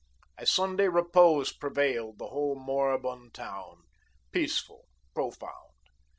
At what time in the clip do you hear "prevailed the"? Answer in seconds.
1.53-2.29